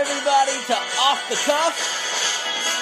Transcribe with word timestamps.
everybody, 0.00 0.56
to 0.66 0.72
Off 1.04 1.20
the 1.28 1.36
Cuff. 1.44 1.76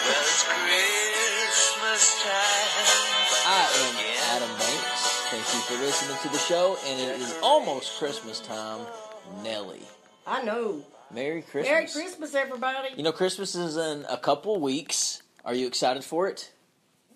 Well, 0.07 0.23
it's 0.23 0.45
Christmas 0.47 2.23
time. 2.23 2.87
I 3.45 3.67
am 3.83 3.97
Adam 4.37 4.57
Banks. 4.57 5.03
Thank 5.31 5.43
you 5.53 5.61
for 5.67 5.83
listening 5.85 6.17
to 6.23 6.29
the 6.29 6.39
show, 6.39 6.77
and 6.87 7.01
it 7.01 7.21
is 7.21 7.35
almost 7.43 7.99
Christmas 7.99 8.39
time. 8.39 8.87
Nelly, 9.43 9.81
I 10.29 10.43
know. 10.43 10.85
Merry 11.13 11.43
Christmas. 11.43 11.67
Merry 11.69 11.87
Christmas, 11.87 12.35
everybody. 12.37 12.91
You 12.97 13.03
know, 13.03 13.11
Christmas 13.13 13.57
is 13.57 13.77
in 13.77 14.05
a 14.09 14.17
couple 14.17 14.61
weeks. 14.61 15.21
Are 15.45 15.55
you 15.55 15.67
excited 15.67 16.05
for 16.05 16.29
it? 16.29 16.53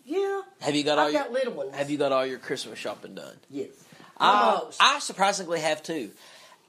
yeah, 0.04 0.40
Have 0.62 0.74
you 0.74 0.82
got 0.82 0.98
all 0.98 1.06
I've 1.06 1.12
your 1.12 1.22
got 1.22 1.32
little 1.32 1.52
ones. 1.52 1.76
Have 1.76 1.90
you 1.90 1.96
got 1.98 2.10
all 2.10 2.26
your 2.26 2.38
Christmas 2.40 2.76
shopping 2.76 3.14
done? 3.14 3.36
Yes. 3.48 3.68
I, 4.18 4.30
uh, 4.32 4.54
Almost. 4.56 4.82
I 4.82 4.98
surprisingly 4.98 5.60
have 5.60 5.80
too. 5.82 6.10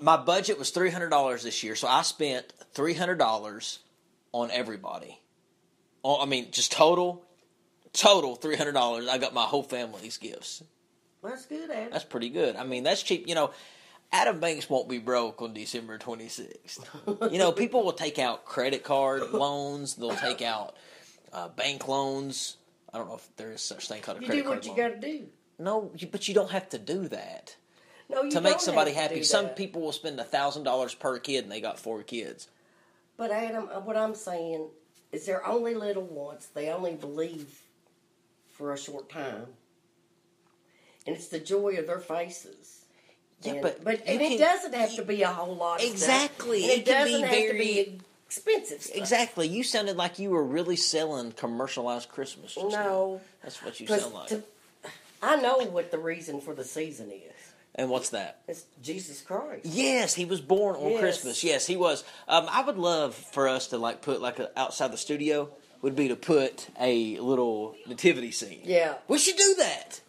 My 0.03 0.17
budget 0.17 0.59
was 0.59 0.69
three 0.69 0.89
hundred 0.89 1.11
dollars 1.11 1.43
this 1.43 1.63
year, 1.63 1.77
so 1.77 1.87
I 1.87 2.01
spent 2.01 2.51
three 2.73 2.93
hundred 2.93 3.19
dollars 3.19 3.79
on 4.33 4.51
everybody. 4.51 5.17
Oh, 6.03 6.21
I 6.21 6.25
mean, 6.25 6.51
just 6.51 6.73
total, 6.73 7.23
total 7.93 8.35
three 8.35 8.57
hundred 8.57 8.73
dollars. 8.73 9.07
I 9.07 9.17
got 9.17 9.33
my 9.33 9.43
whole 9.43 9.63
family's 9.63 10.17
gifts. 10.17 10.61
That's 11.23 11.45
good, 11.45 11.71
Adam. 11.71 11.91
That's 11.93 12.03
pretty 12.03 12.27
good. 12.27 12.57
I 12.57 12.65
mean, 12.65 12.83
that's 12.83 13.01
cheap. 13.01 13.29
You 13.29 13.35
know, 13.35 13.51
Adam 14.11 14.41
Banks 14.41 14.69
won't 14.69 14.89
be 14.89 14.99
broke 14.99 15.41
on 15.41 15.53
December 15.53 15.97
twenty 15.97 16.27
sixth. 16.27 16.85
you 17.31 17.37
know, 17.37 17.53
people 17.53 17.85
will 17.85 17.93
take 17.93 18.19
out 18.19 18.43
credit 18.43 18.83
card 18.83 19.21
loans. 19.31 19.95
They'll 19.95 20.17
take 20.17 20.41
out 20.41 20.75
uh, 21.31 21.47
bank 21.47 21.87
loans. 21.87 22.57
I 22.93 22.97
don't 22.97 23.07
know 23.07 23.15
if 23.15 23.35
there 23.37 23.53
is 23.53 23.61
such 23.61 23.87
thing 23.87 24.01
called 24.01 24.17
a 24.17 24.19
you 24.19 24.27
credit 24.27 24.41
do 24.41 24.47
card 24.49 24.57
what 24.57 24.65
you 24.65 24.75
got 24.75 25.01
to 25.01 25.07
do. 25.07 25.27
No, 25.57 25.91
but 26.11 26.27
you 26.27 26.33
don't 26.33 26.51
have 26.51 26.67
to 26.71 26.77
do 26.77 27.07
that 27.07 27.55
No, 28.09 28.29
to 28.29 28.41
make 28.41 28.59
somebody 28.59 28.91
to 28.91 28.97
happy. 28.97 29.23
Some 29.23 29.45
that. 29.45 29.55
people 29.55 29.81
will 29.81 29.91
spend 29.91 30.19
a 30.19 30.23
thousand 30.23 30.63
dollars 30.63 30.93
per 30.93 31.19
kid, 31.19 31.43
and 31.43 31.51
they 31.51 31.61
got 31.61 31.79
four 31.79 32.03
kids. 32.03 32.47
But 33.17 33.31
Adam, 33.31 33.69
uh, 33.73 33.79
what 33.79 33.95
I'm 33.95 34.15
saying 34.15 34.67
is 35.11 35.25
they're 35.25 35.45
only 35.45 35.73
little 35.75 36.03
ones. 36.03 36.49
They 36.53 36.69
only 36.69 36.93
believe 36.95 37.61
for 38.51 38.73
a 38.73 38.77
short 38.77 39.09
time, 39.09 39.47
and 41.07 41.15
it's 41.15 41.27
the 41.27 41.39
joy 41.39 41.75
of 41.77 41.87
their 41.87 41.99
faces. 41.99 42.85
Yeah, 43.41 43.53
and, 43.53 43.61
but 43.61 43.83
but 43.83 44.01
and 44.05 44.19
can- 44.19 44.31
it 44.33 44.37
doesn't 44.39 44.73
have 44.73 44.95
to 44.95 45.03
be 45.03 45.21
a 45.21 45.27
whole 45.27 45.55
lot. 45.55 45.83
Of 45.83 45.89
Exactly. 45.89 46.65
It 46.65 46.79
it, 46.79 46.85
doesn't 46.85 47.21
have 47.21 47.29
very- 47.29 47.51
to 47.51 47.57
be 47.57 47.99
expensive. 48.27 48.81
Stuff. 48.81 48.97
Exactly. 48.97 49.47
You 49.47 49.63
sounded 49.63 49.97
like 49.97 50.19
you 50.19 50.29
were 50.29 50.43
really 50.43 50.75
selling 50.75 51.31
commercialized 51.33 52.09
Christmas. 52.09 52.55
just 52.55 52.69
now. 52.69 52.83
No, 52.83 53.21
that's 53.43 53.61
what 53.63 53.79
you 53.79 53.87
sound 53.87 54.13
like. 54.13 54.27
to- 54.29 54.43
I 55.21 55.37
know 55.37 55.59
what 55.59 55.91
the 55.91 55.99
reason 55.99 56.41
for 56.41 56.53
the 56.53 56.65
season 56.65 57.09
is. 57.11 57.52
And 57.75 57.89
what's 57.89 58.09
that? 58.09 58.41
It's 58.47 58.65
Jesus 58.81 59.21
Christ. 59.21 59.65
Yes, 59.65 60.13
he 60.13 60.25
was 60.25 60.41
born 60.41 60.75
on 60.75 60.91
Yes. 60.91 60.99
Christmas. 60.99 61.43
Yes, 61.43 61.65
he 61.67 61.75
was. 61.75 62.03
Um, 62.27 62.45
I 62.49 62.63
would 62.63 62.77
love 62.77 63.15
for 63.15 63.47
us 63.47 63.67
to 63.67 63.77
like 63.77 64.01
put 64.01 64.21
like 64.21 64.39
a, 64.39 64.51
outside 64.59 64.91
the 64.91 64.97
studio 64.97 65.49
would 65.81 65.95
be 65.95 66.07
to 66.07 66.15
put 66.15 66.69
a 66.79 67.17
little 67.19 67.75
nativity 67.87 68.31
scene. 68.31 68.61
Yeah. 68.63 68.95
We 69.07 69.17
should 69.17 69.35
do 69.37 69.55
that. 69.59 70.01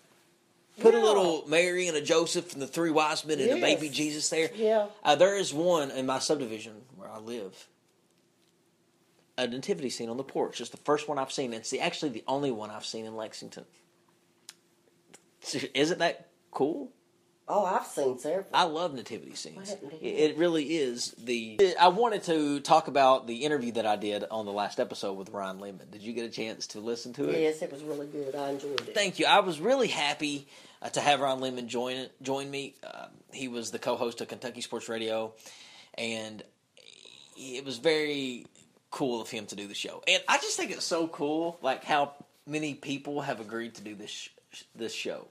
Put 0.80 0.94
a 0.94 0.98
little 1.00 1.44
Mary 1.48 1.86
and 1.86 1.96
a 1.96 2.00
Joseph 2.00 2.52
and 2.52 2.60
the 2.60 2.66
three 2.66 2.90
wise 2.90 3.24
men 3.24 3.38
and 3.38 3.50
a 3.50 3.60
baby 3.60 3.88
Jesus 3.88 4.28
there. 4.28 4.50
Yeah. 4.54 4.86
Uh, 5.04 5.14
there 5.14 5.36
is 5.36 5.54
one 5.54 5.90
in 5.92 6.04
my 6.04 6.18
subdivision 6.18 6.74
where 6.96 7.08
I 7.08 7.18
live. 7.18 7.68
A 9.38 9.46
nativity 9.46 9.88
scene 9.90 10.08
on 10.08 10.16
the 10.16 10.24
porch. 10.24 10.60
It's 10.60 10.70
the 10.70 10.76
first 10.78 11.08
one 11.08 11.18
I've 11.18 11.32
seen. 11.32 11.52
It's 11.52 11.70
the, 11.70 11.80
actually 11.80 12.10
the 12.10 12.24
only 12.28 12.50
one 12.50 12.70
I've 12.70 12.84
seen 12.84 13.04
in 13.04 13.16
Lexington. 13.16 13.64
Isn't 15.74 15.98
that 15.98 16.28
cool? 16.50 16.90
Oh, 17.46 17.64
I've 17.64 17.86
seen 17.86 18.18
several. 18.18 18.46
I 18.54 18.64
love 18.64 18.94
nativity 18.94 19.34
scenes. 19.34 19.56
What 19.56 19.68
happened 19.68 19.90
to 19.90 20.02
It, 20.02 20.30
it 20.30 20.36
really 20.38 20.64
is 20.76 21.14
the. 21.18 21.58
I 21.78 21.88
wanted 21.88 22.22
to 22.24 22.60
talk 22.60 22.88
about 22.88 23.26
the 23.26 23.44
interview 23.44 23.72
that 23.72 23.84
I 23.84 23.96
did 23.96 24.24
on 24.30 24.46
the 24.46 24.52
last 24.52 24.80
episode 24.80 25.12
with 25.14 25.28
Ryan 25.28 25.58
Lemond. 25.58 25.90
Did 25.90 26.00
you 26.00 26.14
get 26.14 26.24
a 26.24 26.30
chance 26.30 26.68
to 26.68 26.80
listen 26.80 27.12
to 27.14 27.28
it? 27.28 27.38
yes, 27.40 27.60
it 27.60 27.70
was 27.70 27.82
really 27.82 28.06
good. 28.06 28.34
I 28.34 28.50
enjoyed 28.50 28.80
it. 28.80 28.94
Thank 28.94 29.18
you. 29.18 29.26
I 29.26 29.40
was 29.40 29.60
really 29.60 29.88
happy 29.88 30.48
uh, 30.80 30.88
to 30.90 31.00
have 31.00 31.20
Ron 31.20 31.40
Lemond 31.40 31.66
join 31.66 32.06
join 32.22 32.50
me. 32.50 32.76
Uh, 32.82 33.06
he 33.32 33.48
was 33.48 33.70
the 33.70 33.78
co-host 33.78 34.22
of 34.22 34.28
Kentucky 34.28 34.62
Sports 34.62 34.88
Radio, 34.88 35.34
and 35.98 36.42
it 37.36 37.64
was 37.64 37.76
very 37.76 38.46
cool 38.90 39.20
of 39.20 39.28
him 39.28 39.44
to 39.46 39.56
do 39.56 39.66
the 39.66 39.74
show. 39.74 40.02
And 40.08 40.22
I 40.28 40.38
just 40.38 40.56
think 40.56 40.70
it's 40.70 40.84
so 40.84 41.08
cool, 41.08 41.58
like 41.60 41.84
how 41.84 42.12
many 42.46 42.72
people 42.74 43.20
have 43.20 43.40
agreed 43.40 43.74
to 43.74 43.82
do 43.82 43.94
this 43.94 44.10
sh- 44.52 44.62
this 44.74 44.94
show. 44.94 45.28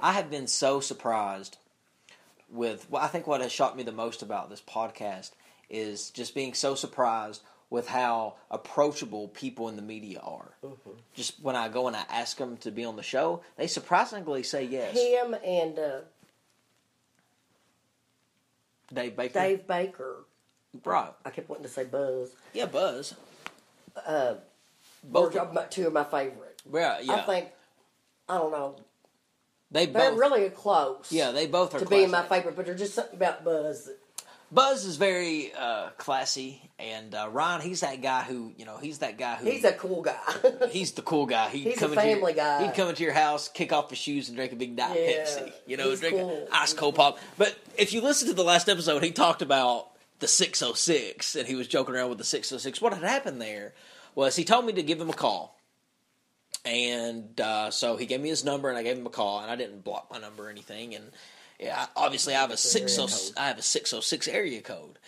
I 0.00 0.12
have 0.14 0.30
been 0.30 0.48
so 0.48 0.80
surprised 0.80 1.58
with. 2.52 2.88
Well, 2.90 3.02
I 3.02 3.08
think 3.08 3.26
what 3.26 3.40
has 3.40 3.50
shocked 3.52 3.76
me 3.76 3.82
the 3.82 3.92
most 3.92 4.22
about 4.22 4.50
this 4.50 4.60
podcast 4.60 5.32
is 5.70 6.10
just 6.10 6.34
being 6.34 6.54
so 6.54 6.74
surprised 6.74 7.42
with 7.70 7.88
how 7.88 8.34
approachable 8.50 9.28
people 9.28 9.68
in 9.70 9.76
the 9.76 9.82
media 9.82 10.20
are. 10.22 10.52
Just 11.14 11.40
when 11.42 11.56
I 11.56 11.68
go 11.68 11.86
and 11.86 11.96
I 11.96 12.04
ask 12.10 12.36
them 12.36 12.58
to 12.58 12.70
be 12.70 12.84
on 12.84 12.96
the 12.96 13.02
show, 13.02 13.40
they 13.56 13.66
surprisingly 13.66 14.42
say 14.42 14.64
yes. 14.64 14.94
Him 14.94 15.34
and 15.44 15.78
uh, 15.78 15.98
Dave 18.92 19.16
Baker, 19.16 19.40
Dave 19.40 19.66
Baker. 19.66 20.16
right? 20.84 21.12
I 21.24 21.30
kept 21.30 21.48
wanting 21.48 21.64
to 21.64 21.70
say 21.70 21.84
Buzz. 21.84 22.34
Yeah, 22.52 22.66
Buzz. 22.66 23.14
Uh, 24.06 24.34
Both. 25.04 25.34
were 25.34 25.52
my- 25.52 25.64
two 25.64 25.86
of 25.86 25.92
my 25.92 26.04
favorite. 26.04 26.60
Yeah, 26.72 27.00
yeah. 27.00 27.14
I 27.14 27.20
think 27.22 27.48
I 28.28 28.36
don't 28.38 28.52
know. 28.52 28.76
They 29.72 29.86
They're 29.86 30.10
both. 30.10 30.18
really 30.20 30.48
close. 30.50 31.10
yeah, 31.10 31.32
they 31.32 31.46
both 31.46 31.74
are 31.74 31.80
to 31.80 31.86
being 31.86 32.10
my 32.10 32.22
favorite, 32.22 32.54
but 32.56 32.66
there's 32.66 32.78
just 32.80 32.94
something 32.94 33.16
about 33.16 33.44
Buzz. 33.44 33.86
That, 33.86 33.98
Buzz 34.52 34.84
is 34.84 34.96
very 34.98 35.50
uh, 35.58 35.88
classy, 35.96 36.60
and 36.78 37.14
uh, 37.14 37.26
Ryan, 37.32 37.62
he's 37.62 37.80
that 37.80 38.02
guy 38.02 38.20
who 38.22 38.52
you 38.58 38.66
know, 38.66 38.76
he's 38.76 38.98
that 38.98 39.16
guy 39.16 39.36
who 39.36 39.46
he's 39.50 39.64
a 39.64 39.72
cool 39.72 40.02
guy. 40.02 40.18
He's 40.70 40.92
the 40.92 41.00
cool 41.00 41.24
guy. 41.24 41.48
He'd 41.48 41.64
He's 41.68 41.76
a 41.78 41.80
come 41.80 41.94
your- 41.94 42.02
family 42.02 42.34
guy. 42.34 42.66
He'd 42.66 42.74
come 42.74 42.88
into 42.90 43.02
your 43.02 43.14
house, 43.14 43.48
kick 43.48 43.72
off 43.72 43.88
his 43.88 43.98
shoes, 43.98 44.28
and 44.28 44.36
drink 44.36 44.52
a 44.52 44.56
big 44.56 44.76
diet 44.76 44.98
Yeah, 45.00 45.24
Pepsi. 45.24 45.52
You 45.66 45.78
know, 45.78 45.96
drink 45.96 46.16
cool. 46.16 46.48
ice 46.52 46.74
cold 46.74 46.94
pop. 46.96 47.18
But 47.38 47.56
if 47.78 47.94
you 47.94 48.02
listen 48.02 48.28
to 48.28 48.34
the 48.34 48.44
last 48.44 48.68
episode, 48.68 49.02
he 49.02 49.10
talked 49.10 49.40
about 49.40 49.88
the 50.18 50.28
606, 50.28 51.34
and 51.36 51.48
he 51.48 51.54
was 51.54 51.66
joking 51.66 51.94
around 51.94 52.10
with 52.10 52.18
the 52.18 52.24
606. 52.24 52.80
What 52.82 52.92
had 52.92 53.02
happened 53.02 53.40
there 53.40 53.72
was 54.14 54.36
he 54.36 54.44
told 54.44 54.66
me 54.66 54.72
to 54.74 54.82
give 54.82 55.00
him 55.00 55.08
a 55.10 55.14
call. 55.14 55.58
And 56.64 57.40
uh, 57.40 57.70
so 57.70 57.96
he 57.96 58.06
gave 58.06 58.20
me 58.20 58.28
his 58.28 58.44
number, 58.44 58.68
and 58.68 58.78
I 58.78 58.82
gave 58.82 58.96
him 58.96 59.06
a 59.06 59.10
call, 59.10 59.40
and 59.40 59.50
I 59.50 59.56
didn't 59.56 59.84
block 59.84 60.08
my 60.10 60.18
number 60.18 60.46
or 60.46 60.50
anything. 60.50 60.94
And 60.94 61.10
yeah, 61.58 61.86
obviously 61.96 62.34
I 62.34 62.40
have 62.40 62.50
a 62.50 62.56
six 62.56 62.98
area 62.98 63.08
oh 63.08 63.10
code. 63.10 63.36
I 63.36 63.48
have 63.48 63.58
a 63.58 63.62
six 63.62 63.92
oh 63.92 64.00
six 64.00 64.28
area 64.28 64.60
code, 64.60 64.98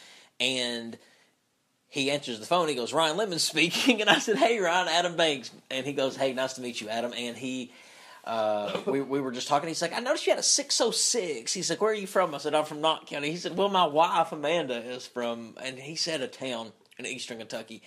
and 0.41 0.99
he 1.95 2.11
answers 2.11 2.41
the 2.41 2.47
phone. 2.47 2.67
He 2.67 2.75
goes, 2.75 2.93
Ryan 2.93 3.17
Lemond 3.17 3.39
speaking. 3.39 4.01
And 4.01 4.11
I 4.11 4.19
said, 4.19 4.37
Hey, 4.37 4.59
Ryan, 4.59 4.89
Adam 4.89 5.17
Banks. 5.17 5.53
And 5.71 5.87
he 5.87 5.93
goes, 5.93 6.17
Hey, 6.17 6.33
nice 6.33 6.55
to 6.55 6.61
meet 6.61 6.81
you, 6.81 6.89
Adam. 6.89 7.13
And 7.17 7.37
he, 7.37 7.73
uh, 8.25 8.81
we, 8.87 9.01
we 9.01 9.21
were 9.21 9.31
just 9.31 9.47
talking. 9.47 9.69
He's 9.69 9.81
like, 9.81 9.95
I 9.95 10.01
noticed 10.01 10.27
you 10.27 10.33
had 10.33 10.41
a 10.41 10.43
606. 10.43 11.53
He's 11.53 11.71
like, 11.71 11.81
Where 11.81 11.93
are 11.93 11.95
you 11.95 12.09
from? 12.09 12.35
I 12.35 12.39
said, 12.39 12.53
I'm 12.53 12.65
from 12.65 12.81
Knott 12.81 13.07
County. 13.07 13.31
He 13.31 13.37
said, 13.37 13.57
Well, 13.57 13.69
my 13.69 13.87
wife, 13.87 14.33
Amanda, 14.33 14.77
is 14.77 15.07
from, 15.07 15.55
and 15.63 15.79
he 15.79 15.95
said 15.95 16.21
a 16.21 16.27
town 16.27 16.73
in 16.99 17.07
eastern 17.07 17.39
Kentucky. 17.39 17.81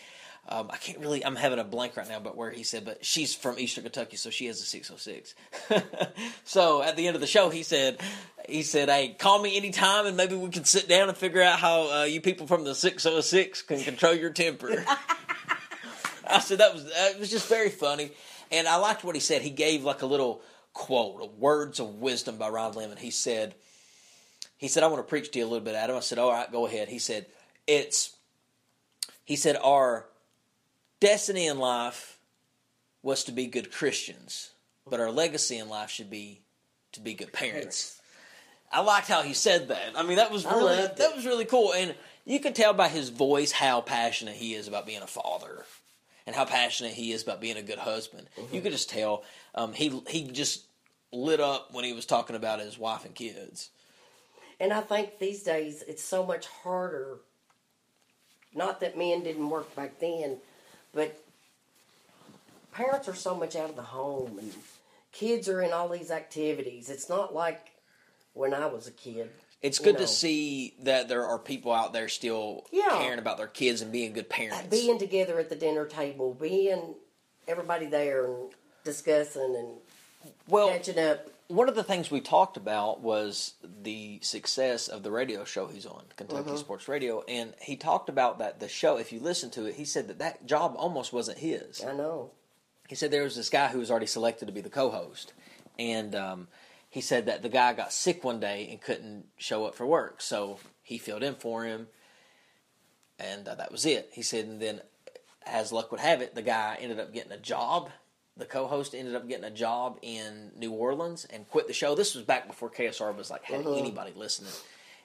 Um, 0.49 0.69
I 0.71 0.77
can't 0.77 0.99
really, 0.99 1.25
I'm 1.25 1.35
having 1.35 1.59
a 1.59 1.63
blank 1.65 1.97
right 1.97 2.07
now, 2.07 2.19
but 2.19 2.37
where 2.37 2.51
he 2.51 2.63
said, 2.63 2.85
but 2.85 3.03
she's 3.03 3.35
from 3.35 3.59
eastern 3.59 3.83
Kentucky, 3.83 4.15
so 4.15 4.29
she 4.29 4.45
has 4.45 4.61
a 4.61 4.65
606. 4.65 5.35
so 6.45 6.81
at 6.81 6.95
the 6.95 7.07
end 7.07 7.15
of 7.15 7.21
the 7.21 7.27
show, 7.27 7.49
he 7.49 7.63
said, 7.63 7.99
he 8.47 8.63
said, 8.63 8.87
hey, 8.87 9.15
call 9.19 9.41
me 9.41 9.57
anytime 9.57 10.05
and 10.05 10.15
maybe 10.15 10.35
we 10.35 10.49
can 10.49 10.63
sit 10.63 10.87
down 10.87 11.09
and 11.09 11.17
figure 11.17 11.41
out 11.41 11.59
how 11.59 11.91
uh, 11.91 12.03
you 12.05 12.21
people 12.21 12.47
from 12.47 12.63
the 12.63 12.73
606 12.73 13.61
can 13.63 13.81
control 13.81 14.13
your 14.13 14.29
temper. 14.29 14.85
I 16.29 16.39
said, 16.39 16.59
that 16.59 16.73
was, 16.73 16.85
that 16.93 17.19
was 17.19 17.29
just 17.29 17.49
very 17.49 17.69
funny. 17.69 18.11
And 18.49 18.69
I 18.69 18.77
liked 18.77 19.03
what 19.03 19.15
he 19.15 19.21
said. 19.21 19.41
He 19.41 19.49
gave 19.49 19.83
like 19.83 20.01
a 20.01 20.05
little 20.05 20.41
quote, 20.71 21.21
a 21.21 21.25
words 21.25 21.79
of 21.81 21.95
wisdom 21.95 22.37
by 22.37 22.47
Ron 22.47 22.73
Lemond. 22.73 22.99
He 22.99 23.11
said, 23.11 23.55
he 24.57 24.67
said, 24.67 24.83
I 24.83 24.87
want 24.87 25.05
to 25.05 25.09
preach 25.09 25.31
to 25.31 25.39
you 25.39 25.45
a 25.45 25.49
little 25.49 25.63
bit, 25.63 25.75
Adam. 25.75 25.97
I 25.97 25.99
said, 25.99 26.19
all 26.19 26.31
right, 26.31 26.49
go 26.49 26.67
ahead. 26.67 26.87
He 26.87 26.99
said, 26.99 27.25
it's, 27.65 28.15
he 29.25 29.35
said, 29.35 29.57
our 29.61 30.05
destiny 30.99 31.47
in 31.47 31.59
life 31.59 32.17
was 33.03 33.23
to 33.25 33.31
be 33.31 33.47
good 33.47 33.71
Christians, 33.71 34.51
but 34.89 34.99
our 34.99 35.11
legacy 35.11 35.57
in 35.57 35.69
life 35.69 35.89
should 35.89 36.09
be 36.09 36.41
to 36.93 36.99
be 36.99 37.13
good 37.13 37.31
parents. 37.33 37.99
I 38.71 38.81
liked 38.81 39.07
how 39.07 39.21
he 39.21 39.33
said 39.33 39.69
that. 39.69 39.93
I 39.95 40.03
mean, 40.03 40.17
that 40.17 40.31
was 40.31 40.45
really 40.45 40.75
that 40.75 41.15
was 41.15 41.25
really 41.25 41.45
cool, 41.45 41.73
and 41.73 41.95
you 42.25 42.39
could 42.39 42.55
tell 42.55 42.73
by 42.73 42.89
his 42.89 43.09
voice 43.09 43.51
how 43.51 43.81
passionate 43.81 44.35
he 44.35 44.53
is 44.53 44.67
about 44.67 44.85
being 44.85 45.01
a 45.01 45.07
father, 45.07 45.63
and 46.25 46.35
how 46.35 46.43
passionate 46.45 46.93
he 46.93 47.11
is 47.11 47.23
about 47.23 47.39
being 47.39 47.57
a 47.57 47.61
good 47.61 47.79
husband. 47.79 48.27
Mm-hmm. 48.37 48.55
You 48.55 48.61
could 48.61 48.73
just 48.73 48.89
tell 48.89 49.23
um, 49.55 49.73
he 49.73 50.01
he 50.09 50.23
just 50.23 50.65
lit 51.13 51.39
up 51.39 51.73
when 51.73 51.85
he 51.85 51.93
was 51.93 52.05
talking 52.05 52.35
about 52.35 52.59
his 52.59 52.77
wife 52.77 53.05
and 53.05 53.15
kids. 53.15 53.69
and 54.59 54.73
I 54.73 54.81
think 54.81 55.19
these 55.19 55.43
days 55.43 55.83
it's 55.87 56.03
so 56.03 56.25
much 56.25 56.47
harder. 56.47 57.19
Not 58.53 58.81
that 58.81 58.97
men 58.97 59.23
didn't 59.23 59.49
work 59.49 59.73
back 59.75 59.99
then, 59.99 60.37
but 60.97 61.15
parents 62.73 63.07
are 63.07 63.13
so 63.13 63.35
much 63.35 63.55
out 63.55 63.69
of 63.69 63.75
the 63.75 63.83
home 63.83 64.39
and 64.39 64.51
kids 65.11 65.47
are 65.47 65.61
in 65.61 65.71
all 65.71 65.87
these 65.87 66.09
activities. 66.09 66.89
It's 66.89 67.07
not 67.07 67.35
like 67.35 67.69
when 68.33 68.51
I 68.51 68.65
was 68.65 68.87
a 68.87 68.91
kid. 68.91 69.29
It's 69.61 69.77
good 69.77 69.93
know. 69.93 70.01
to 70.01 70.07
see 70.07 70.73
that 70.81 71.07
there 71.07 71.23
are 71.25 71.37
people 71.37 71.71
out 71.71 71.93
there 71.93 72.09
still 72.09 72.65
Yeah. 72.71 72.97
caring 72.99 73.19
about 73.19 73.37
their 73.37 73.47
kids 73.47 73.81
and 73.81 73.91
being 73.91 74.11
good 74.13 74.27
parents. 74.27 74.65
Uh, 74.65 74.67
being 74.69 74.97
together 74.97 75.39
at 75.39 75.49
the 75.49 75.55
dinner 75.55 75.85
table, 75.85 76.33
being 76.33 76.95
everybody 77.47 77.85
there 77.85 78.25
and 78.25 78.51
discussing 78.83 79.55
and 79.55 80.33
well, 80.47 80.69
catching 80.69 80.97
up. 80.97 81.29
One 81.47 81.69
of 81.69 81.75
the 81.75 81.83
things 81.83 82.11
we 82.11 82.19
talked 82.19 82.57
about 82.57 83.01
was 83.01 83.53
the 83.63 84.19
success 84.21 84.87
of 84.87 85.03
the 85.03 85.11
radio 85.11 85.45
show 85.45 85.67
he's 85.67 85.85
on, 85.85 86.03
Kentucky 86.15 86.49
Uh-huh. 86.49 86.57
Sports 86.57 86.87
Radio, 86.87 87.23
and 87.27 87.53
he 87.61 87.75
talked 87.77 88.09
about 88.09 88.39
that 88.39 88.59
the 88.59 88.67
show. 88.67 88.97
If 88.97 89.11
you 89.13 89.19
listen 89.19 89.49
to 89.51 89.65
it, 89.65 89.75
he 89.75 89.85
said 89.85 90.07
that 90.09 90.19
that 90.19 90.45
job 90.45 90.75
almost 90.77 91.13
wasn't 91.13 91.37
his. 91.39 91.83
I 91.83 91.93
know. 91.93 92.31
He 92.89 92.95
said 92.95 93.11
there 93.11 93.23
was 93.23 93.35
this 93.35 93.49
guy 93.49 93.67
who 93.67 93.79
was 93.79 93.91
already 93.91 94.05
selected 94.07 94.45
to 94.47 94.51
be 94.51 94.61
the 94.61 94.69
co-host, 94.69 95.33
and 95.77 96.15
um, 96.15 96.47
he 96.89 97.01
said 97.01 97.25
that 97.25 97.41
the 97.43 97.49
guy 97.49 97.73
got 97.73 97.91
sick 97.93 98.23
one 98.23 98.39
day 98.39 98.67
and 98.69 98.81
couldn't 98.81 99.25
show 99.37 99.65
up 99.65 99.75
for 99.75 99.85
work, 99.85 100.21
so 100.21 100.59
he 100.83 100.97
filled 100.97 101.23
in 101.23 101.35
for 101.35 101.63
him, 101.65 101.87
and 103.19 103.47
uh, 103.47 103.55
that 103.55 103.71
was 103.71 103.85
it. 103.85 104.09
He 104.13 104.21
said, 104.21 104.45
and 104.45 104.61
then, 104.61 104.81
as 105.45 105.71
luck 105.71 105.91
would 105.91 105.99
have 106.01 106.21
it, 106.21 106.35
the 106.35 106.41
guy 106.41 106.77
ended 106.79 106.99
up 106.99 107.13
getting 107.13 107.31
a 107.31 107.37
job. 107.37 107.89
The 108.37 108.45
co-host 108.45 108.93
ended 108.93 109.15
up 109.15 109.27
getting 109.27 109.45
a 109.45 109.51
job 109.51 109.97
in 110.01 110.51
New 110.57 110.71
Orleans 110.71 111.25
and 111.25 111.47
quit 111.49 111.67
the 111.67 111.73
show. 111.73 111.95
This 111.95 112.15
was 112.15 112.23
back 112.23 112.47
before 112.47 112.69
KSR 112.69 113.15
was 113.15 113.29
like 113.29 113.43
had 113.43 113.61
uh-huh. 113.61 113.75
anybody 113.75 114.13
listening, 114.15 114.51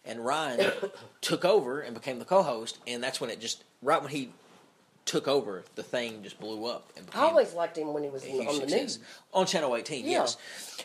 and 0.05 0.25
Ryan 0.25 0.73
took 1.20 1.44
over 1.44 1.81
and 1.81 1.94
became 1.94 2.19
the 2.19 2.25
co-host, 2.25 2.79
and 2.87 3.02
that's 3.02 3.20
when 3.20 3.31
it 3.31 3.40
just 3.40 3.64
right 3.82 4.00
when 4.00 4.11
he 4.11 4.31
took 5.05 5.26
over, 5.26 5.64
the 5.75 5.82
thing 5.82 6.23
just 6.23 6.38
blew 6.38 6.67
up 6.67 6.93
and 6.96 7.06
I 7.14 7.23
always 7.23 7.55
liked 7.55 7.76
him 7.76 7.93
when 7.93 8.05
he 8.05 8.11
was 8.11 8.25
a 8.25 8.29
in, 8.29 8.34
huge 8.34 8.49
on 8.49 8.61
the 8.61 8.67
news. 8.67 8.99
On 9.32 9.46
Channel 9.46 9.75
18, 9.76 10.05
Yeah. 10.05 10.11
yes. 10.11 10.37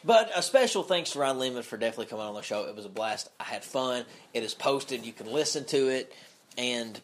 But 0.03 0.31
a 0.35 0.41
special 0.41 0.83
thanks 0.83 1.11
to 1.11 1.19
Ryan 1.19 1.37
Lemond 1.37 1.63
for 1.63 1.77
definitely 1.77 2.07
coming 2.07 2.25
on 2.25 2.33
the 2.33 2.41
show. 2.41 2.65
It 2.65 2.75
was 2.75 2.85
a 2.85 2.89
blast. 2.89 3.29
I 3.39 3.43
had 3.43 3.63
fun. 3.63 4.05
It 4.33 4.43
is 4.43 4.53
posted. 4.53 5.05
You 5.05 5.13
can 5.13 5.31
listen 5.31 5.65
to 5.65 5.89
it. 5.89 6.13
And 6.57 6.99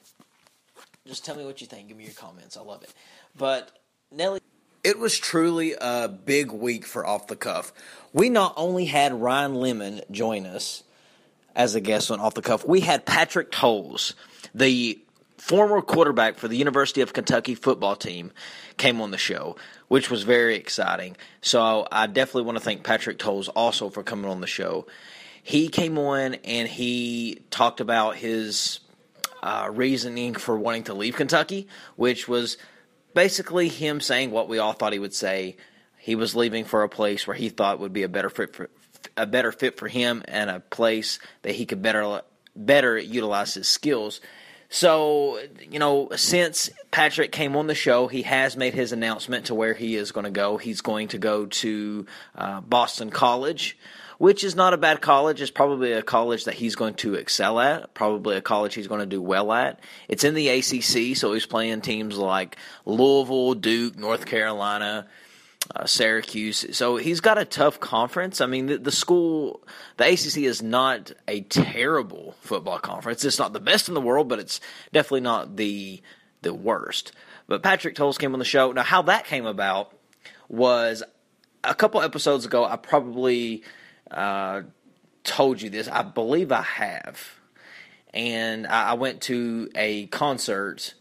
just 1.05 1.23
tell 1.23 1.35
me 1.35 1.45
what 1.45 1.61
you 1.61 1.67
think. 1.67 1.87
Give 1.87 1.97
me 1.97 2.05
your 2.05 2.13
comments. 2.13 2.57
I 2.57 2.61
love 2.61 2.83
it. 2.83 2.93
But, 3.37 3.71
Nelly. 4.11 4.39
It 4.83 4.99
was 4.99 5.17
truly 5.17 5.75
a 5.79 6.09
big 6.09 6.51
week 6.51 6.85
for 6.85 7.07
Off 7.07 7.27
the 7.27 7.37
Cuff. 7.37 7.71
We 8.11 8.27
not 8.27 8.53
only 8.57 8.83
had 8.83 9.13
Ryan 9.13 9.53
Lemond 9.53 10.11
join 10.11 10.45
us 10.45 10.83
as 11.55 11.73
a 11.73 11.79
guest 11.79 12.11
on 12.11 12.19
Off 12.19 12.33
the 12.33 12.41
Cuff, 12.41 12.67
we 12.67 12.81
had 12.81 13.05
Patrick 13.05 13.49
Towles, 13.49 14.13
the 14.53 14.99
former 15.37 15.81
quarterback 15.81 16.37
for 16.37 16.49
the 16.49 16.57
University 16.57 16.99
of 16.99 17.13
Kentucky 17.13 17.55
football 17.55 17.95
team, 17.95 18.33
came 18.75 18.99
on 18.99 19.11
the 19.11 19.17
show, 19.17 19.55
which 19.87 20.11
was 20.11 20.23
very 20.23 20.55
exciting. 20.55 21.15
So 21.41 21.87
I 21.89 22.07
definitely 22.07 22.43
want 22.43 22.57
to 22.57 22.63
thank 22.63 22.83
Patrick 22.83 23.19
Towles 23.19 23.47
also 23.47 23.89
for 23.89 24.03
coming 24.03 24.29
on 24.29 24.41
the 24.41 24.47
show. 24.47 24.85
He 25.41 25.69
came 25.69 25.97
on 25.97 26.33
and 26.43 26.67
he 26.67 27.41
talked 27.51 27.79
about 27.79 28.17
his 28.17 28.81
uh, 29.41 29.69
reasoning 29.71 30.33
for 30.33 30.57
wanting 30.57 30.83
to 30.83 30.93
leave 30.93 31.15
Kentucky, 31.15 31.69
which 31.95 32.27
was 32.27 32.57
basically 33.13 33.69
him 33.69 34.01
saying 34.01 34.31
what 34.31 34.49
we 34.49 34.59
all 34.59 34.73
thought 34.73 34.93
he 34.93 34.99
would 34.99 35.13
say. 35.13 35.57
He 35.97 36.15
was 36.15 36.35
leaving 36.35 36.65
for 36.65 36.83
a 36.83 36.89
place 36.89 37.25
where 37.25 37.35
he 37.35 37.49
thought 37.49 37.79
would 37.79 37.93
be 37.93 38.03
a 38.03 38.09
better 38.09 38.29
fit 38.29 38.55
for 38.55 38.69
a 39.15 39.25
better 39.25 39.51
fit 39.51 39.77
for 39.77 39.87
him 39.87 40.23
and 40.27 40.49
a 40.49 40.59
place 40.59 41.19
that 41.43 41.55
he 41.55 41.65
could 41.65 41.81
better 41.81 42.21
better 42.55 42.97
utilize 42.97 43.53
his 43.53 43.67
skills. 43.67 44.21
So, 44.69 45.39
you 45.69 45.77
know, 45.77 46.09
since 46.15 46.71
Patrick 46.89 47.31
came 47.31 47.55
on 47.55 47.67
the 47.67 47.75
show, 47.75 48.07
he 48.07 48.23
has 48.23 48.57
made 48.57 48.73
his 48.73 48.91
announcement 48.91 49.45
to 49.45 49.55
where 49.55 49.75
he 49.75 49.95
is 49.95 50.11
going 50.11 50.23
to 50.23 50.31
go. 50.31 50.57
He's 50.57 50.81
going 50.81 51.09
to 51.09 51.19
go 51.19 51.45
to 51.45 52.07
uh, 52.35 52.61
Boston 52.61 53.11
College, 53.11 53.77
which 54.17 54.43
is 54.43 54.55
not 54.55 54.73
a 54.73 54.77
bad 54.77 55.01
college. 55.01 55.41
It's 55.41 55.51
probably 55.51 55.93
a 55.93 56.01
college 56.01 56.45
that 56.45 56.55
he's 56.55 56.75
going 56.75 56.95
to 56.95 57.15
excel 57.15 57.59
at, 57.59 57.93
probably 57.93 58.35
a 58.35 58.41
college 58.41 58.75
he's 58.75 58.87
going 58.87 58.99
to 58.99 59.05
do 59.05 59.21
well 59.21 59.51
at. 59.51 59.79
It's 60.07 60.23
in 60.23 60.33
the 60.33 60.49
ACC, 60.49 61.15
so 61.15 61.33
he's 61.33 61.45
playing 61.45 61.81
teams 61.81 62.17
like 62.17 62.57
Louisville, 62.85 63.53
Duke, 63.55 63.97
North 63.97 64.25
Carolina, 64.25 65.07
uh, 65.75 65.85
Syracuse. 65.85 66.65
So 66.75 66.97
he's 66.97 67.21
got 67.21 67.37
a 67.37 67.45
tough 67.45 67.79
conference. 67.79 68.41
I 68.41 68.45
mean, 68.45 68.67
the, 68.67 68.77
the 68.77 68.91
school, 68.91 69.61
the 69.97 70.05
ACC 70.05 70.37
is 70.39 70.61
not 70.61 71.11
a 71.27 71.41
terrible 71.41 72.35
football 72.41 72.79
conference. 72.79 73.23
It's 73.23 73.39
not 73.39 73.53
the 73.53 73.59
best 73.59 73.87
in 73.87 73.93
the 73.93 74.01
world, 74.01 74.27
but 74.27 74.39
it's 74.39 74.59
definitely 74.91 75.21
not 75.21 75.55
the 75.55 76.01
the 76.41 76.53
worst. 76.53 77.13
But 77.47 77.63
Patrick 77.63 77.95
Towles 77.95 78.17
came 78.17 78.33
on 78.33 78.39
the 78.39 78.45
show. 78.45 78.71
Now, 78.71 78.83
how 78.83 79.03
that 79.03 79.25
came 79.25 79.45
about 79.45 79.93
was 80.49 81.03
a 81.63 81.73
couple 81.73 82.01
episodes 82.01 82.45
ago. 82.45 82.65
I 82.65 82.75
probably 82.75 83.63
uh, 84.13 84.61
told 85.23 85.61
you 85.61 85.69
this. 85.69 85.87
I 85.87 86.03
believe 86.03 86.51
I 86.51 86.61
have, 86.61 87.39
and 88.13 88.67
I, 88.67 88.91
I 88.91 88.93
went 88.93 89.21
to 89.23 89.69
a 89.75 90.07
concert 90.07 90.93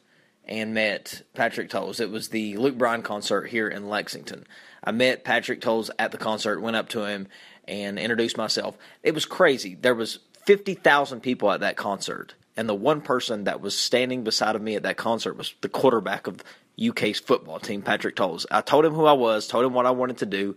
and 0.44 0.74
met 0.74 1.22
Patrick 1.34 1.70
Towles. 1.70 2.00
It 2.00 2.10
was 2.10 2.28
the 2.28 2.56
Luke 2.56 2.76
Bryan 2.76 3.02
concert 3.02 3.44
here 3.44 3.68
in 3.68 3.88
Lexington. 3.88 4.46
I 4.84 4.90
met 4.90 5.24
Patrick 5.24 5.60
Towles 5.60 5.90
at 5.98 6.10
the 6.10 6.18
concert, 6.18 6.60
went 6.60 6.76
up 6.76 6.88
to 6.90 7.04
him 7.04 7.28
and 7.68 7.98
introduced 7.98 8.36
myself. 8.36 8.76
It 9.02 9.14
was 9.14 9.24
crazy. 9.24 9.76
There 9.76 9.94
was 9.94 10.18
50,000 10.46 11.20
people 11.20 11.50
at 11.50 11.60
that 11.60 11.76
concert, 11.76 12.34
and 12.56 12.68
the 12.68 12.74
one 12.74 13.00
person 13.00 13.44
that 13.44 13.60
was 13.60 13.78
standing 13.78 14.24
beside 14.24 14.56
of 14.56 14.62
me 14.62 14.74
at 14.74 14.82
that 14.82 14.96
concert 14.96 15.36
was 15.36 15.54
the 15.60 15.68
quarterback 15.68 16.26
of 16.26 16.42
UK's 16.82 17.20
football 17.20 17.60
team, 17.60 17.82
Patrick 17.82 18.16
Towles. 18.16 18.46
I 18.50 18.60
told 18.60 18.84
him 18.84 18.94
who 18.94 19.04
I 19.04 19.12
was, 19.12 19.46
told 19.46 19.64
him 19.64 19.74
what 19.74 19.86
I 19.86 19.92
wanted 19.92 20.18
to 20.18 20.26
do, 20.26 20.56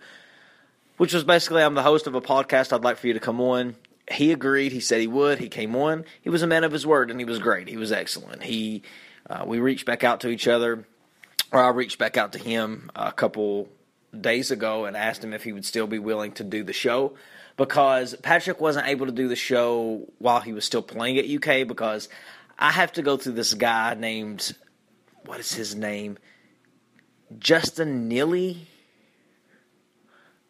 which 0.97 1.13
was 1.13 1.23
basically 1.23 1.63
I'm 1.63 1.75
the 1.75 1.83
host 1.83 2.07
of 2.07 2.15
a 2.15 2.21
podcast. 2.21 2.73
I'd 2.73 2.83
like 2.83 2.97
for 2.97 3.07
you 3.07 3.13
to 3.13 3.19
come 3.19 3.41
on. 3.41 3.75
He 4.11 4.31
agreed. 4.31 4.71
He 4.71 4.79
said 4.79 5.01
he 5.01 5.07
would. 5.07 5.39
He 5.39 5.49
came 5.49 5.75
on. 5.75 6.05
He 6.21 6.29
was 6.29 6.43
a 6.43 6.47
man 6.47 6.63
of 6.63 6.71
his 6.71 6.85
word, 6.85 7.09
and 7.09 7.19
he 7.19 7.25
was 7.25 7.39
great. 7.39 7.67
He 7.67 7.77
was 7.77 7.91
excellent. 7.91 8.43
He 8.43 8.83
uh, 9.29 9.43
we 9.45 9.59
reached 9.59 9.85
back 9.85 10.03
out 10.03 10.21
to 10.21 10.29
each 10.29 10.47
other, 10.47 10.85
or 11.51 11.63
I 11.63 11.69
reached 11.69 11.97
back 11.97 12.17
out 12.17 12.33
to 12.33 12.39
him 12.39 12.91
a 12.95 13.11
couple 13.11 13.69
days 14.19 14.51
ago 14.51 14.85
and 14.85 14.95
asked 14.95 15.23
him 15.23 15.33
if 15.33 15.43
he 15.43 15.51
would 15.51 15.65
still 15.65 15.87
be 15.87 15.99
willing 15.99 16.31
to 16.33 16.43
do 16.43 16.63
the 16.63 16.73
show 16.73 17.13
because 17.57 18.15
Patrick 18.15 18.59
wasn't 18.59 18.87
able 18.87 19.05
to 19.05 19.11
do 19.11 19.27
the 19.27 19.35
show 19.35 20.07
while 20.19 20.41
he 20.41 20.53
was 20.53 20.65
still 20.65 20.81
playing 20.81 21.17
at 21.17 21.25
UK 21.25 21.67
because 21.67 22.09
I 22.57 22.71
have 22.71 22.93
to 22.93 23.01
go 23.01 23.17
through 23.17 23.33
this 23.33 23.53
guy 23.53 23.93
named 23.93 24.55
what 25.25 25.39
is 25.39 25.53
his 25.53 25.75
name? 25.75 26.17
Justin 27.39 28.07
Neely. 28.07 28.67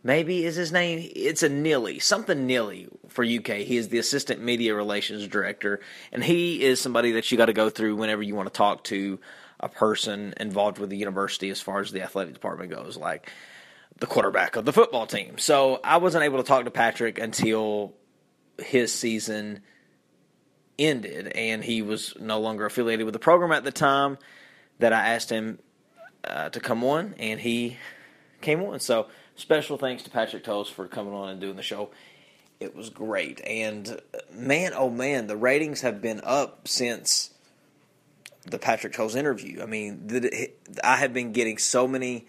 Maybe 0.05 0.45
is 0.45 0.55
his 0.55 0.71
name. 0.71 1.09
It's 1.15 1.41
a 1.41 1.49
Nilly, 1.49 1.97
something 1.97 2.45
Nilly 2.45 2.87
for 3.07 3.25
UK. 3.25 3.65
He 3.65 3.75
is 3.75 3.89
the 3.89 3.97
assistant 3.97 4.39
media 4.39 4.75
relations 4.75 5.27
director, 5.27 5.79
and 6.11 6.23
he 6.23 6.63
is 6.63 6.79
somebody 6.79 7.13
that 7.13 7.31
you 7.31 7.39
got 7.39 7.47
to 7.47 7.53
go 7.53 7.71
through 7.71 7.95
whenever 7.95 8.21
you 8.21 8.35
want 8.35 8.47
to 8.47 8.55
talk 8.55 8.83
to 8.83 9.19
a 9.59 9.67
person 9.67 10.35
involved 10.39 10.77
with 10.77 10.91
the 10.91 10.95
university 10.95 11.49
as 11.49 11.59
far 11.59 11.79
as 11.79 11.91
the 11.91 12.03
athletic 12.03 12.35
department 12.35 12.69
goes, 12.69 12.97
like 12.97 13.31
the 13.97 14.05
quarterback 14.05 14.55
of 14.55 14.65
the 14.65 14.71
football 14.71 15.07
team. 15.07 15.39
So 15.39 15.79
I 15.83 15.97
wasn't 15.97 16.23
able 16.23 16.37
to 16.37 16.43
talk 16.43 16.65
to 16.65 16.71
Patrick 16.71 17.17
until 17.17 17.95
his 18.59 18.93
season 18.93 19.61
ended, 20.77 21.29
and 21.29 21.63
he 21.63 21.81
was 21.81 22.13
no 22.19 22.39
longer 22.39 22.67
affiliated 22.67 23.07
with 23.07 23.13
the 23.13 23.19
program 23.19 23.51
at 23.51 23.63
the 23.63 23.71
time 23.71 24.19
that 24.77 24.93
I 24.93 25.15
asked 25.15 25.31
him 25.31 25.57
uh, 26.23 26.49
to 26.49 26.59
come 26.59 26.83
on, 26.83 27.15
and 27.17 27.39
he 27.39 27.77
came 28.41 28.61
on. 28.61 28.79
So 28.79 29.07
special 29.35 29.77
thanks 29.77 30.03
to 30.03 30.09
Patrick 30.09 30.43
Towles 30.43 30.69
for 30.69 30.87
coming 30.87 31.13
on 31.13 31.29
and 31.29 31.41
doing 31.41 31.55
the 31.55 31.63
show. 31.63 31.89
It 32.59 32.75
was 32.75 32.89
great, 32.89 33.41
and 33.45 33.99
uh, 34.13 34.19
man, 34.33 34.71
oh 34.75 34.89
man, 34.89 35.27
the 35.27 35.35
ratings 35.35 35.81
have 35.81 36.01
been 36.01 36.21
up 36.23 36.67
since 36.67 37.31
the 38.45 38.59
Patrick 38.59 38.93
Towles 38.93 39.15
interview. 39.15 39.61
I 39.61 39.65
mean, 39.65 40.29
I 40.83 40.97
have 40.97 41.13
been 41.13 41.31
getting 41.31 41.57
so 41.57 41.87
many 41.87 42.27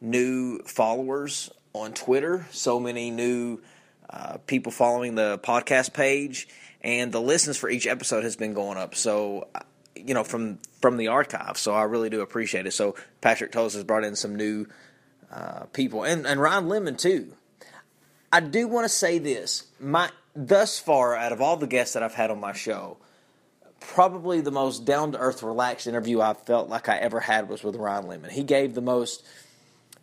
new 0.00 0.60
followers 0.60 1.50
on 1.72 1.92
Twitter, 1.92 2.46
so 2.50 2.78
many 2.78 3.10
new 3.10 3.60
uh, 4.08 4.36
people 4.46 4.70
following 4.70 5.16
the 5.16 5.38
podcast 5.38 5.92
page, 5.92 6.46
and 6.82 7.10
the 7.10 7.20
listens 7.20 7.56
for 7.56 7.68
each 7.68 7.86
episode 7.86 8.22
has 8.22 8.36
been 8.36 8.54
going 8.54 8.78
up. 8.78 8.94
So, 8.94 9.48
uh, 9.54 9.60
you 9.96 10.14
know, 10.14 10.22
from 10.22 10.58
from 10.80 10.98
the 10.98 11.08
archive. 11.08 11.58
So 11.58 11.74
I 11.74 11.82
really 11.82 12.10
do 12.10 12.20
appreciate 12.20 12.66
it. 12.66 12.72
So 12.72 12.94
Patrick 13.20 13.50
Towles 13.50 13.74
has 13.74 13.84
brought 13.84 14.04
in 14.04 14.14
some 14.14 14.36
new 14.36 14.66
uh, 15.34 15.64
people, 15.72 16.04
and 16.04 16.26
and 16.26 16.40
Ryan 16.40 16.66
Lemond 16.66 16.98
too. 16.98 17.32
I 18.32 18.40
do 18.40 18.68
want 18.68 18.84
to 18.84 18.88
say 18.88 19.18
this: 19.18 19.64
my 19.80 20.10
thus 20.34 20.78
far, 20.78 21.16
out 21.16 21.32
of 21.32 21.40
all 21.40 21.56
the 21.56 21.66
guests 21.66 21.94
that 21.94 22.02
I've 22.02 22.14
had 22.14 22.30
on 22.30 22.40
my 22.40 22.52
show, 22.52 22.98
probably 23.80 24.40
the 24.40 24.52
most 24.52 24.84
down 24.84 25.12
to 25.12 25.18
earth, 25.18 25.42
relaxed 25.42 25.86
interview 25.86 26.20
I 26.20 26.34
felt 26.34 26.68
like 26.68 26.88
I 26.88 26.98
ever 26.98 27.20
had 27.20 27.48
was 27.48 27.64
with 27.64 27.76
Ryan 27.76 28.04
Lemond. 28.04 28.30
He 28.30 28.44
gave 28.44 28.74
the 28.74 28.80
most 28.80 29.24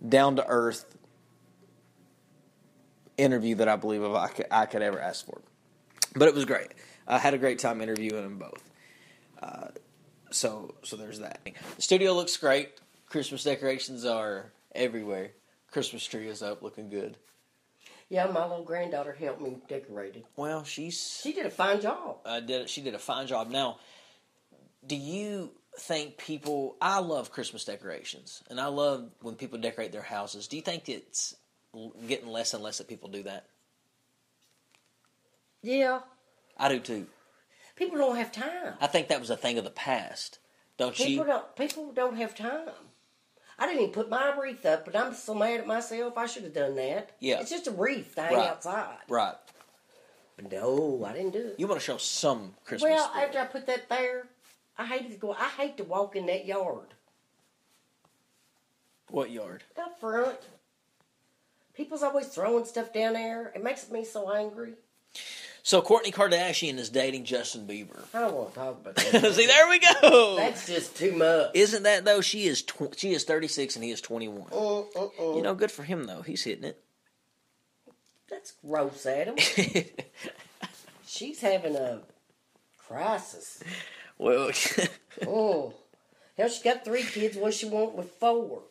down 0.07 0.35
to 0.35 0.45
earth 0.45 0.85
interview 3.17 3.55
that 3.55 3.67
I 3.67 3.75
believe 3.75 4.03
I 4.03 4.27
could, 4.27 4.47
I 4.51 4.65
could 4.65 4.81
ever 4.81 4.99
ask 4.99 5.25
for. 5.25 5.41
But 6.15 6.27
it 6.27 6.33
was 6.33 6.45
great. 6.45 6.69
I 7.07 7.19
had 7.19 7.33
a 7.33 7.37
great 7.37 7.59
time 7.59 7.81
interviewing 7.81 8.23
them 8.23 8.37
both. 8.37 8.69
Uh, 9.41 9.67
so 10.31 10.75
so 10.83 10.97
there's 10.97 11.19
that. 11.19 11.39
The 11.75 11.81
studio 11.81 12.13
looks 12.13 12.35
great. 12.37 12.71
Christmas 13.07 13.43
decorations 13.43 14.05
are 14.05 14.51
everywhere. 14.73 15.31
Christmas 15.71 16.05
tree 16.05 16.27
is 16.27 16.41
up, 16.41 16.61
looking 16.61 16.89
good. 16.89 17.17
Yeah, 18.09 18.25
my 18.25 18.43
little 18.45 18.65
granddaughter 18.65 19.13
helped 19.13 19.41
me 19.41 19.57
decorate 19.69 20.17
it. 20.17 20.25
Well, 20.35 20.63
she's 20.65 21.21
She 21.23 21.31
did 21.31 21.45
a 21.45 21.49
fine 21.49 21.79
job. 21.79 22.17
I 22.25 22.41
did 22.41 22.69
she 22.69 22.81
did 22.81 22.93
a 22.93 22.99
fine 22.99 23.25
job. 23.27 23.49
Now, 23.49 23.77
do 24.85 24.95
you 24.97 25.51
think 25.79 26.17
people? 26.17 26.75
I 26.81 26.99
love 26.99 27.31
Christmas 27.31 27.63
decorations, 27.63 28.43
and 28.49 28.59
I 28.59 28.65
love 28.65 29.09
when 29.21 29.35
people 29.35 29.59
decorate 29.59 29.93
their 29.93 30.01
houses. 30.01 30.47
Do 30.47 30.57
you 30.57 30.61
think 30.61 30.89
it's 30.89 31.35
getting 32.05 32.27
less 32.27 32.53
and 32.53 32.61
less 32.61 32.79
that 32.79 32.89
people 32.89 33.07
do 33.09 33.23
that? 33.23 33.45
Yeah, 35.61 35.99
I 36.57 36.69
do 36.69 36.79
too. 36.79 37.07
people 37.75 37.97
don't 37.97 38.17
have 38.17 38.31
time. 38.31 38.73
I 38.81 38.87
think 38.87 39.07
that 39.07 39.19
was 39.21 39.29
a 39.29 39.37
thing 39.37 39.57
of 39.57 39.63
the 39.63 39.69
past. 39.69 40.39
Don't 40.77 40.95
People 40.95 41.11
you? 41.25 41.31
don't. 41.31 41.55
People 41.55 41.91
don't 41.93 42.17
have 42.17 42.35
time. 42.35 42.69
I 43.61 43.67
didn't 43.67 43.81
even 43.81 43.93
put 43.93 44.09
my 44.09 44.33
wreath 44.41 44.65
up, 44.65 44.85
but 44.85 44.95
I'm 44.95 45.13
so 45.13 45.35
mad 45.35 45.59
at 45.59 45.67
myself. 45.67 46.17
I 46.17 46.25
should 46.25 46.43
have 46.45 46.53
done 46.53 46.73
that. 46.77 47.11
Yeah. 47.19 47.39
it's 47.41 47.51
just 47.51 47.67
a 47.67 47.71
wreath 47.71 48.15
to 48.15 48.23
hang 48.23 48.35
Right. 48.35 48.49
outside. 48.49 48.97
Right. 49.07 49.35
But 50.35 50.51
no, 50.51 51.05
I 51.05 51.13
didn't 51.13 51.33
do 51.33 51.39
it. 51.49 51.55
You 51.59 51.67
want 51.67 51.79
to 51.79 51.85
show 51.85 51.97
some 51.97 52.55
Christmas. 52.65 52.89
well, 52.89 53.09
spirit. 53.11 53.25
after 53.27 53.39
I 53.39 53.45
put 53.45 53.67
that 53.67 53.87
there, 53.87 54.25
I 54.79 54.87
hated 54.87 55.11
to 55.11 55.17
go. 55.17 55.33
I 55.33 55.47
hate 55.49 55.77
to 55.77 55.83
walk 55.83 56.15
in 56.15 56.25
that 56.25 56.47
yard 56.47 56.95
what 59.09 59.29
yard? 59.29 59.63
up 59.77 59.99
front. 59.99 60.39
People's 61.75 62.01
always 62.01 62.27
throwing 62.27 62.65
stuff 62.65 62.91
down 62.91 63.13
there. 63.13 63.51
It 63.55 63.63
makes 63.63 63.91
me 63.91 64.03
so 64.03 64.31
angry. 64.31 64.73
So 65.63 65.81
Kourtney 65.81 66.11
Kardashian 66.13 66.77
is 66.79 66.89
dating 66.89 67.25
Justin 67.25 67.67
Bieber. 67.67 68.03
I 68.15 68.21
don't 68.21 68.33
want 68.35 68.49
to 68.53 68.55
talk 68.59 68.81
about 68.81 68.95
that. 68.95 69.33
See, 69.33 69.45
there 69.45 69.69
we 69.69 69.79
go. 69.79 70.35
That's 70.37 70.65
just 70.67 70.97
too 70.97 71.11
much. 71.13 71.51
Isn't 71.53 71.83
that 71.83 72.03
though? 72.03 72.21
She 72.21 72.45
is 72.45 72.63
tw- 72.63 72.97
she 72.97 73.13
is 73.13 73.23
thirty 73.25 73.47
six 73.47 73.75
and 73.75 73.85
he 73.85 73.91
is 73.91 74.01
twenty 74.01 74.27
one. 74.27 74.49
Mm, 74.49 74.93
mm, 74.93 75.11
mm. 75.15 75.35
You 75.35 75.41
know, 75.43 75.53
good 75.53 75.71
for 75.71 75.83
him 75.83 76.05
though. 76.05 76.21
He's 76.23 76.43
hitting 76.43 76.63
it. 76.63 76.81
That's 78.29 78.53
gross, 78.65 79.05
Adam. 79.05 79.35
She's 81.05 81.41
having 81.41 81.75
a 81.75 81.99
crisis. 82.87 83.61
well, 84.17 84.49
Oh, 85.27 85.73
hell, 86.37 86.49
she 86.49 86.63
got 86.63 86.85
three 86.85 87.03
kids. 87.03 87.35
What 87.37 87.53
she 87.53 87.67
want 87.67 87.93
with 87.95 88.09
four? 88.11 88.63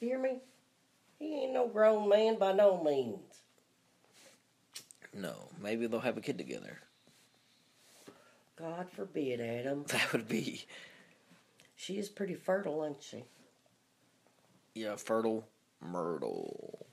You 0.00 0.08
hear 0.08 0.18
me? 0.18 0.38
He 1.18 1.44
ain't 1.44 1.54
no 1.54 1.68
grown 1.68 2.08
man 2.08 2.36
by 2.38 2.52
no 2.52 2.82
means. 2.82 3.20
No. 5.16 5.48
Maybe 5.60 5.86
they'll 5.86 6.00
have 6.00 6.16
a 6.16 6.20
kid 6.22 6.38
together. 6.38 6.78
God 8.58 8.86
forbid, 8.90 9.40
Adam. 9.40 9.84
That 9.88 10.12
would 10.12 10.28
be 10.28 10.64
She 11.74 11.98
is 11.98 12.08
pretty 12.08 12.34
fertile, 12.34 12.82
isn't 12.84 13.02
she? 13.02 13.24
yeah, 14.74 14.96
fertile 14.96 15.46
myrtle. 15.80 16.86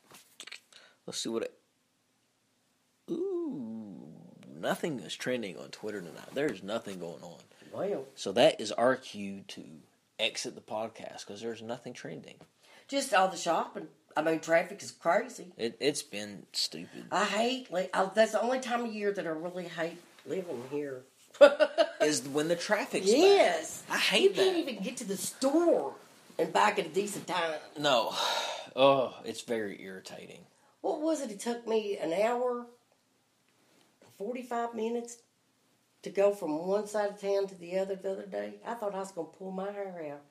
Let's 1.06 1.20
see 1.20 1.30
what. 1.30 1.44
It, 1.44 1.54
ooh, 3.12 4.02
nothing 4.60 5.00
is 5.02 5.16
trending 5.16 5.58
on 5.58 5.70
Twitter 5.70 6.00
tonight. 6.02 6.30
There's 6.34 6.64
nothing 6.64 7.00
going 7.00 7.22
on. 7.24 7.40
Well, 7.74 8.06
So 8.16 8.32
that 8.34 8.62
is 8.62 8.72
our 8.72 8.96
cue 8.96 9.42
to 9.50 9.64
exit 10.20 10.56
the 10.56 10.62
podcast 10.62 11.26
because 11.26 11.42
there's 11.42 11.62
nothing 11.62 11.94
trending. 11.94 12.36
just 12.88 13.14
all 13.14 13.28
the 13.28 13.38
shopping. 13.38 13.88
I 14.16 14.22
mean, 14.22 14.40
traffic 14.40 14.82
is 14.82 14.92
crazy. 14.92 15.52
It, 15.58 15.78
it's 15.80 16.04
been 16.04 16.46
stupid. 16.52 17.06
I 17.12 17.26
hate. 17.26 17.72
Like, 17.72 17.90
I, 17.94 18.10
that's 18.14 18.34
the 18.34 18.42
only 18.42 18.60
time 18.60 18.86
of 18.86 18.94
year 18.94 19.12
that 19.12 19.26
I 19.26 19.30
really 19.30 19.68
hate 19.68 19.98
living 20.26 20.64
here. 20.72 21.04
Is 22.02 22.28
when 22.28 22.48
the 22.48 22.56
traffic's 22.56 23.08
yes, 23.08 23.84
bad. 23.88 23.96
I 23.96 24.00
hate 24.00 24.22
you 24.22 24.30
that. 24.36 24.46
You 24.46 24.52
can't 24.52 24.70
even 24.70 24.84
get 24.84 24.98
to 24.98 25.04
the 25.04 25.18
store 25.18 25.96
and 26.38 26.54
back 26.54 26.78
at 26.78 26.86
a 26.86 26.90
decent 26.90 27.28
time. 27.28 27.60
No. 27.80 28.14
Oh, 28.76 29.16
it's 29.26 29.42
very 29.42 29.82
irritating. 29.82 30.42
What 30.82 31.02
was 31.02 31.22
it? 31.22 31.32
It 31.32 31.40
took 31.40 31.68
me 31.68 31.98
an 31.98 32.14
hour, 32.14 32.68
forty-five 34.18 34.76
minutes 34.76 35.18
to 36.04 36.10
go 36.10 36.34
from 36.34 36.68
one 36.68 36.88
side 36.88 37.12
of 37.12 37.22
town 37.22 37.48
to 37.48 37.56
the 37.56 37.78
other 37.80 37.96
the 37.96 38.12
other 38.12 38.26
day. 38.26 38.56
I 38.66 38.76
thought 38.76 38.94
I 38.94 39.00
was 39.00 39.12
going 39.12 39.28
to 39.32 39.38
pull 39.38 39.52
my 39.52 39.72
hair 39.72 40.12
out. 40.12 40.22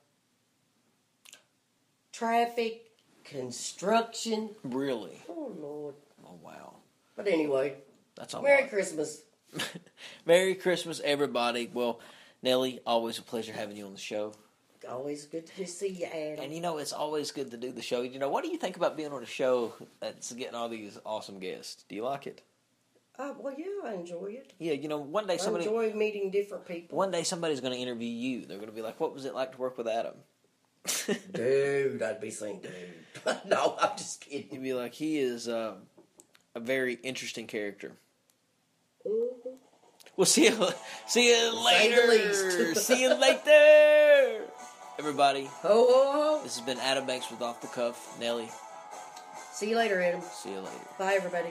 Traffic, 2.11 2.85
construction. 3.23 4.49
Really. 4.63 5.23
Oh 5.29 5.53
Lord! 5.59 5.95
Oh 6.25 6.39
wow. 6.43 6.75
But 7.15 7.27
anyway, 7.27 7.75
That's 8.15 8.33
all. 8.33 8.41
Merry 8.41 8.67
Christmas. 8.67 9.21
Merry 10.25 10.55
Christmas, 10.55 10.99
everybody. 11.03 11.69
Well, 11.71 11.99
Nelly, 12.41 12.79
always 12.85 13.19
a 13.19 13.21
pleasure 13.21 13.53
having 13.53 13.77
you 13.77 13.85
on 13.85 13.93
the 13.93 13.99
show. 13.99 14.33
Always 14.89 15.25
good 15.27 15.47
to 15.55 15.65
see 15.65 15.89
you, 15.89 16.05
Adam. 16.07 16.43
And 16.43 16.53
you 16.53 16.59
know, 16.59 16.77
it's 16.77 16.91
always 16.91 17.31
good 17.31 17.51
to 17.51 17.57
do 17.57 17.71
the 17.71 17.81
show. 17.81 18.01
You 18.01 18.19
know, 18.19 18.29
what 18.29 18.43
do 18.43 18.49
you 18.49 18.57
think 18.57 18.75
about 18.75 18.97
being 18.97 19.13
on 19.13 19.23
a 19.23 19.27
show 19.27 19.73
that's 20.01 20.33
getting 20.33 20.55
all 20.55 20.67
these 20.67 20.99
awesome 21.05 21.39
guests? 21.39 21.85
Do 21.87 21.95
you 21.95 22.03
like 22.03 22.27
it? 22.27 22.41
Oh 23.17 23.35
well, 23.39 23.53
yeah, 23.57 23.65
I 23.85 23.93
enjoy 23.93 24.25
it. 24.39 24.53
Yeah, 24.59 24.73
you 24.73 24.87
know, 24.87 24.97
one 24.97 25.27
day 25.27 25.35
I 25.35 25.37
somebody, 25.37 25.65
enjoy 25.65 25.93
meeting 25.93 26.31
different 26.31 26.65
people. 26.67 26.97
one 26.97 27.11
day 27.11 27.23
somebody's 27.23 27.61
going 27.61 27.73
to 27.73 27.79
interview 27.79 28.09
you. 28.09 28.45
They're 28.45 28.57
going 28.57 28.69
to 28.69 28.75
be 28.75 28.81
like, 28.81 28.99
"What 28.99 29.13
was 29.13 29.25
it 29.25 29.35
like 29.35 29.51
to 29.53 29.57
work 29.59 29.77
with 29.77 29.87
Adam?" 29.87 30.15
Dude, 31.33 32.01
I'd 32.01 32.19
be 32.21 32.29
saying, 32.29 32.61
dude. 32.61 33.35
no, 33.45 33.75
I'm 33.79 33.97
just 33.97 34.21
kidding. 34.21 34.47
You'd 34.51 34.63
be 34.63 34.73
like, 34.73 34.93
"He 34.93 35.17
is 35.19 35.47
uh, 35.47 35.75
a 36.55 36.59
very 36.59 36.95
interesting 36.95 37.47
character." 37.47 37.93
Mhm. 39.07 39.57
We'll 40.15 40.25
see 40.25 40.45
you. 40.45 40.67
See 41.07 41.29
you 41.29 41.65
later. 41.65 42.33
see 42.75 43.01
you 43.01 43.13
later, 43.15 44.45
everybody. 44.99 45.45
Ho, 45.45 45.69
ho, 45.69 46.11
ho. 46.37 46.43
This 46.43 46.57
has 46.57 46.65
been 46.65 46.77
Adam 46.79 47.07
Banks 47.07 47.31
with 47.31 47.41
Off 47.41 47.61
the 47.61 47.67
Cuff. 47.67 48.17
Nelly, 48.19 48.49
See 49.53 49.69
you 49.69 49.77
later, 49.77 50.01
Adam. 50.01 50.21
see 50.33 50.49
you 50.51 50.59
later. 50.59 50.87
Bye, 50.99 51.13
everybody. 51.15 51.49